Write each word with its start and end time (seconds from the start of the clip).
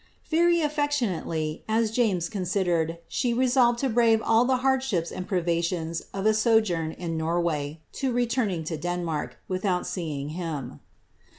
Very 0.31 0.57
aflectionately, 0.61 1.61
as 1.67 1.91
James 1.91 2.27
considered, 2.27 2.97
she 3.07 3.35
resolved 3.35 3.77
to 3.81 3.89
brave 3.89 4.19
all 4.23 4.45
the 4.45 4.57
hard 4.65 4.81
ships 4.81 5.11
and 5.11 5.27
privations 5.27 6.01
of 6.11 6.25
a 6.25 6.33
sojourn 6.33 6.93
in 6.93 7.17
Norway, 7.17 7.81
to 8.01 8.11
returning 8.11 8.63
to 8.63 8.77
Denmark, 8.77 9.37
without 9.47 9.85
seeing 9.85 10.29
him. 10.29 10.79